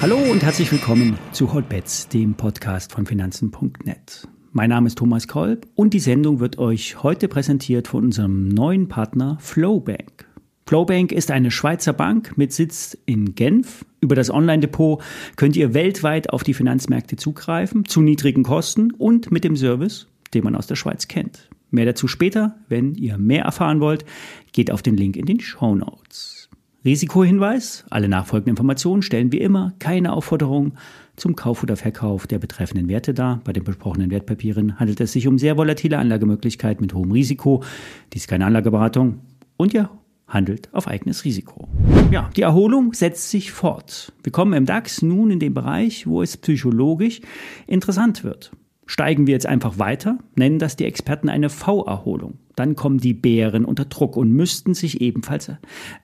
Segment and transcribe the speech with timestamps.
[0.00, 4.28] Hallo und herzlich willkommen zu Hotbets, dem Podcast von Finanzen.net.
[4.52, 8.88] Mein Name ist Thomas Kolb und die Sendung wird euch heute präsentiert von unserem neuen
[8.88, 10.26] Partner Flowbank.
[10.66, 13.84] Flowbank ist eine Schweizer Bank mit Sitz in Genf.
[14.00, 15.02] Über das Online-Depot
[15.36, 20.44] könnt ihr weltweit auf die Finanzmärkte zugreifen, zu niedrigen Kosten und mit dem Service, den
[20.44, 21.48] man aus der Schweiz kennt.
[21.70, 22.56] Mehr dazu später.
[22.68, 24.04] Wenn ihr mehr erfahren wollt,
[24.52, 26.48] geht auf den Link in den Show Notes.
[26.84, 27.84] Risikohinweis.
[27.90, 30.74] Alle nachfolgenden Informationen stellen wie immer keine Aufforderung
[31.16, 33.40] zum Kauf oder Verkauf der betreffenden Werte dar.
[33.42, 37.64] Bei den besprochenen Wertpapieren handelt es sich um sehr volatile Anlagemöglichkeiten mit hohem Risiko.
[38.12, 39.20] Dies ist keine Anlageberatung
[39.56, 39.90] und ihr
[40.28, 41.68] handelt auf eigenes Risiko.
[42.12, 44.12] Ja, die Erholung setzt sich fort.
[44.22, 47.20] Wir kommen im DAX nun in den Bereich, wo es psychologisch
[47.66, 48.52] interessant wird.
[48.86, 52.38] Steigen wir jetzt einfach weiter, nennen das die Experten eine V-Erholung.
[52.54, 55.50] Dann kommen die Bären unter Druck und müssten sich ebenfalls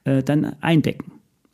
[0.04, 1.12] äh, dann eindecken.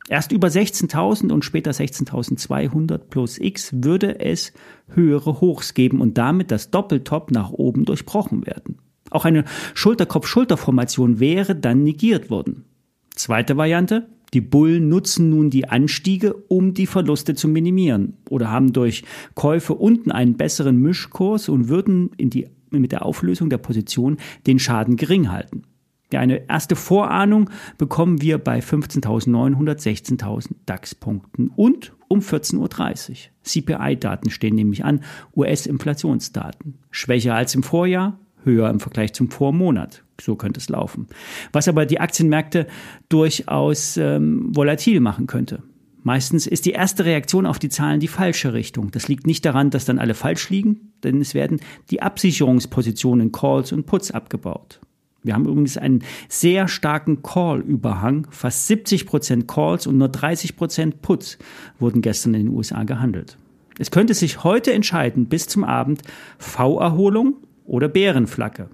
[0.09, 4.53] Erst über 16.000 und später 16.200 plus X würde es
[4.87, 8.79] höhere Hochs geben und damit das Doppeltop nach oben durchbrochen werden.
[9.11, 9.43] Auch eine
[9.75, 12.65] Schulterkopf-Schulterformation wäre dann negiert worden.
[13.13, 18.73] Zweite Variante, die Bullen nutzen nun die Anstiege, um die Verluste zu minimieren oder haben
[18.73, 19.03] durch
[19.35, 24.95] Käufe unten einen besseren Mischkurs und würden die, mit der Auflösung der Position den Schaden
[24.95, 25.63] gering halten.
[26.11, 33.15] Ja, eine erste Vorahnung bekommen wir bei 15.900, 16.000 DAX-Punkten und um 14.30 Uhr.
[33.43, 35.03] CPI-Daten stehen nämlich an,
[35.35, 36.79] US-Inflationsdaten.
[36.89, 40.03] Schwächer als im Vorjahr, höher im Vergleich zum Vormonat.
[40.19, 41.07] So könnte es laufen.
[41.51, 42.67] Was aber die Aktienmärkte
[43.07, 45.63] durchaus ähm, volatil machen könnte.
[46.03, 48.91] Meistens ist die erste Reaktion auf die Zahlen die falsche Richtung.
[48.91, 53.71] Das liegt nicht daran, dass dann alle falsch liegen, denn es werden die Absicherungspositionen Calls
[53.73, 54.79] und Puts abgebaut.
[55.23, 58.27] Wir haben übrigens einen sehr starken Call-Überhang.
[58.29, 61.37] Fast 70 Prozent Calls und nur 30 Prozent Puts
[61.77, 63.37] wurden gestern in den USA gehandelt.
[63.77, 66.01] Es könnte sich heute entscheiden, bis zum Abend
[66.37, 67.35] V-Erholung
[67.69, 68.69] oder Bärenflagge.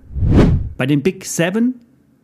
[0.77, 1.75] Bei den Big Seven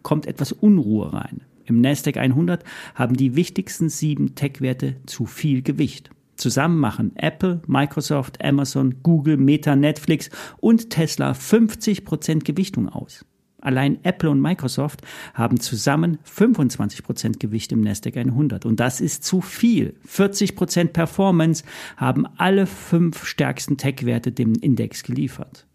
[0.02, 1.42] kommt etwas Unruhe rein.
[1.66, 2.64] Im Nasdaq 100
[2.96, 6.10] haben die wichtigsten sieben Tech-Werte zu viel Gewicht.
[6.36, 13.26] Zusammen machen Apple, Microsoft, Amazon, Google, Meta, Netflix und Tesla 50% Gewichtung aus.
[13.60, 15.02] Allein Apple und Microsoft
[15.36, 19.94] haben zusammen 25% Gewicht im Nasdaq 100 und das ist zu viel.
[20.08, 21.64] 40% Performance
[21.96, 25.68] haben alle fünf stärksten Tech-Werte dem Index geliefert.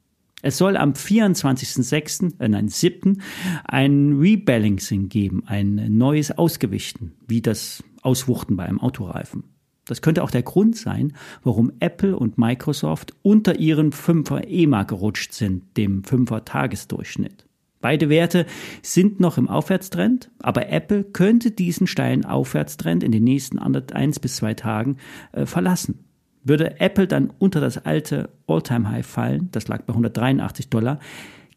[0.46, 3.20] Es soll am 24.06., äh, nein, 7.
[3.64, 9.42] ein Rebalancing geben, ein neues Ausgewichten, wie das Auswuchten bei einem Autoreifen.
[9.86, 15.32] Das könnte auch der Grund sein, warum Apple und Microsoft unter ihren 5er EMA gerutscht
[15.32, 17.44] sind, dem 5er Tagesdurchschnitt.
[17.80, 18.46] Beide Werte
[18.82, 24.36] sind noch im Aufwärtstrend, aber Apple könnte diesen steilen Aufwärtstrend in den nächsten 1 bis
[24.36, 24.98] 2 Tagen
[25.32, 26.05] äh, verlassen.
[26.46, 31.00] Würde Apple dann unter das alte All-Time-High fallen, das lag bei 183 Dollar,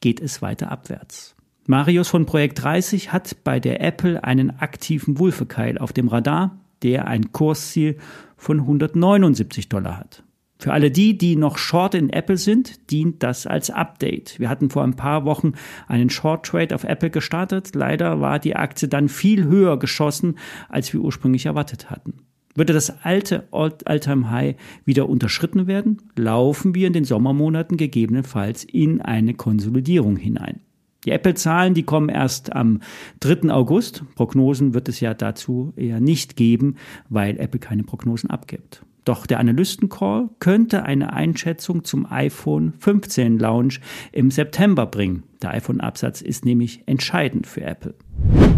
[0.02, 1.36] geht es weiter abwärts.
[1.68, 7.08] Marius von Projekt 30 hat bei der Apple einen aktiven Wulfekeil auf dem Radar, der
[7.08, 7.98] ein Kursziel
[8.36, 10.24] von 179 Dollar hat.
[10.58, 14.40] Für alle die, die noch short in Apple sind, dient das als Update.
[14.40, 15.54] Wir hatten vor ein paar Wochen
[15.88, 17.76] einen Short Trade auf Apple gestartet.
[17.76, 22.29] Leider war die Aktie dann viel höher geschossen, als wir ursprünglich erwartet hatten.
[22.60, 29.34] Würde das alte All-Time-High wieder unterschritten werden, laufen wir in den Sommermonaten gegebenenfalls in eine
[29.34, 30.60] Konsolidierung hinein.
[31.06, 32.82] Die Apple-Zahlen, die kommen erst am
[33.22, 33.50] 3.
[33.50, 34.04] August.
[34.16, 36.76] Prognosen wird es ja dazu eher nicht geben,
[37.08, 38.84] weil Apple keine Prognosen abgibt.
[39.06, 43.80] Doch der Analystencall könnte eine Einschätzung zum iPhone 15 Launch
[44.12, 45.24] im September bringen.
[45.42, 47.96] Der iPhone-Absatz ist nämlich entscheidend für Apple.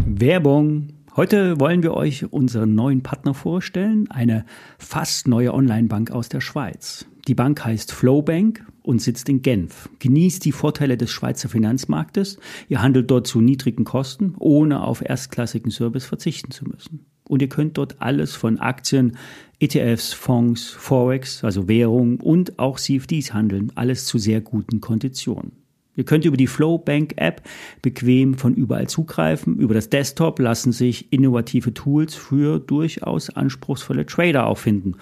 [0.07, 4.45] Werbung Heute wollen wir euch unseren neuen Partner vorstellen, eine
[4.77, 7.05] fast neue Online-Bank aus der Schweiz.
[7.27, 9.89] Die Bank heißt Flowbank und sitzt in Genf.
[10.00, 12.39] Genießt die Vorteile des Schweizer Finanzmarktes.
[12.69, 17.06] Ihr handelt dort zu niedrigen Kosten, ohne auf erstklassigen Service verzichten zu müssen.
[17.27, 19.18] Und ihr könnt dort alles von Aktien,
[19.59, 23.74] ETFs, Fonds, Forex, also Währung und auch CFDs handeln.
[23.75, 25.61] Alles zu sehr guten Konditionen.
[25.95, 27.41] Ihr könnt über die Flowbank App
[27.81, 29.57] bequem von überall zugreifen.
[29.57, 34.95] Über das Desktop lassen sich innovative Tools für durchaus anspruchsvolle Trader auffinden.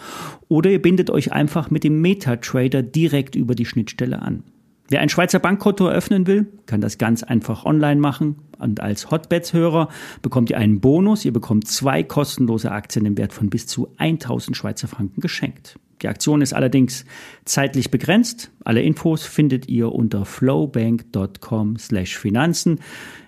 [0.47, 4.43] Oder ihr bindet euch einfach mit dem MetaTrader direkt über die Schnittstelle an.
[4.89, 8.37] Wer ein Schweizer Bankkonto eröffnen will, kann das ganz einfach online machen.
[8.59, 9.89] Und als Hotbets-Hörer
[10.21, 11.25] bekommt ihr einen Bonus.
[11.25, 15.77] Ihr bekommt zwei kostenlose Aktien im Wert von bis zu 1000 Schweizer Franken geschenkt.
[16.01, 17.05] Die Aktion ist allerdings
[17.45, 18.51] zeitlich begrenzt.
[18.63, 22.79] Alle Infos findet ihr unter flowbank.com/finanzen.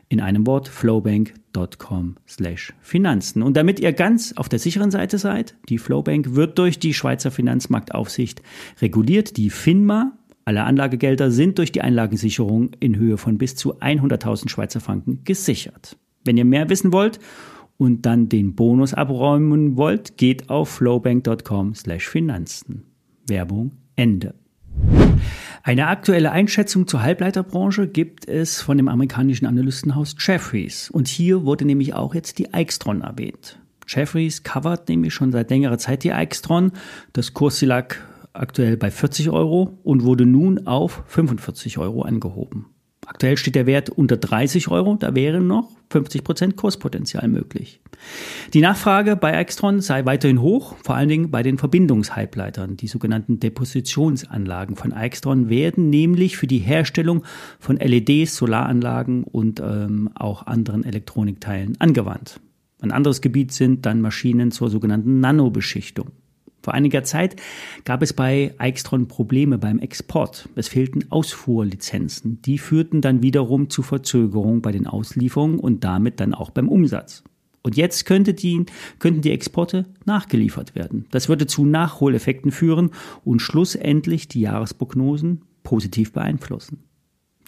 [0.10, 3.42] in einem Wort flowbank.com slash Finanzen.
[3.42, 7.32] Und damit ihr ganz auf der sicheren Seite seid, die Flowbank wird durch die Schweizer
[7.32, 8.42] Finanzmarktaufsicht
[8.82, 10.12] reguliert, die FINMA.
[10.46, 15.98] Alle Anlagegelder sind durch die Einlagensicherung in Höhe von bis zu 100.000 Schweizer Franken gesichert.
[16.24, 17.20] Wenn ihr mehr wissen wollt
[17.78, 22.84] und dann den Bonus abräumen wollt, geht auf flowbank.com slash Finanzen.
[23.28, 24.34] Werbung Ende.
[25.64, 30.90] Eine aktuelle Einschätzung zur Halbleiterbranche gibt es von dem amerikanischen Analystenhaus Jeffries.
[30.90, 33.60] Und hier wurde nämlich auch jetzt die Eichstron erwähnt.
[33.88, 36.72] Jeffries covert nämlich schon seit längerer Zeit die Eichstron.
[37.14, 37.96] Das Kurs lag
[38.34, 42.68] aktuell bei 40 Euro und wurde nun auf 45 Euro angehoben.
[43.06, 47.82] Aktuell steht der Wert unter 30 Euro, da wäre noch 50 Prozent Kurspotenzial möglich.
[48.54, 52.78] Die Nachfrage bei Extron sei weiterhin hoch, vor allen Dingen bei den Verbindungshalbleitern.
[52.78, 57.24] Die sogenannten Depositionsanlagen von Extron werden nämlich für die Herstellung
[57.60, 62.40] von LEDs, Solaranlagen und ähm, auch anderen Elektronikteilen angewandt.
[62.82, 66.12] Ein anderes Gebiet sind dann Maschinen zur sogenannten Nanobeschichtung.
[66.62, 67.36] Vor einiger Zeit
[67.86, 70.48] gab es bei Eichstron Probleme beim Export.
[70.56, 72.42] Es fehlten Ausfuhrlizenzen.
[72.44, 77.24] Die führten dann wiederum zu Verzögerungen bei den Auslieferungen und damit dann auch beim Umsatz.
[77.64, 78.66] Und jetzt könnte die,
[79.00, 81.06] könnten die Exporte nachgeliefert werden.
[81.12, 82.92] Das würde zu Nachholeffekten führen
[83.24, 86.84] und schlussendlich die Jahresprognosen positiv beeinflussen.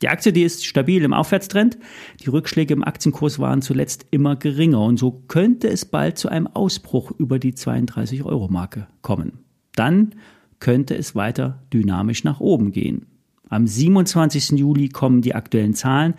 [0.02, 1.78] Die Aktie, die ist stabil im Aufwärtstrend.
[2.22, 6.48] Die Rückschläge im Aktienkurs waren zuletzt immer geringer und so könnte es bald zu einem
[6.48, 9.40] Ausbruch über die 32 Euro Marke kommen.
[9.76, 10.16] Dann
[10.60, 13.08] könnte es weiter dynamisch nach oben gehen.
[13.50, 14.58] Am 27.
[14.58, 16.16] Juli kommen die aktuellen Zahlen.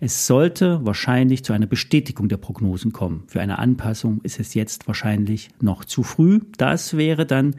[0.00, 3.22] Es sollte wahrscheinlich zu einer Bestätigung der Prognosen kommen.
[3.26, 6.40] Für eine Anpassung ist es jetzt wahrscheinlich noch zu früh.
[6.58, 7.56] Das wäre dann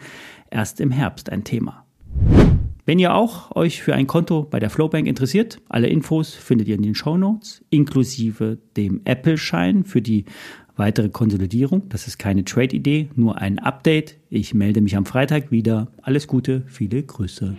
[0.51, 1.84] erst im Herbst ein Thema.
[2.87, 6.75] Wenn ihr auch euch für ein Konto bei der Flowbank interessiert, alle Infos findet ihr
[6.75, 10.25] in den Show Notes, inklusive dem Apple-Schein für die
[10.75, 11.89] weitere Konsolidierung.
[11.89, 14.17] Das ist keine Trade-Idee, nur ein Update.
[14.29, 15.87] Ich melde mich am Freitag wieder.
[16.03, 17.57] Alles Gute, viele Grüße.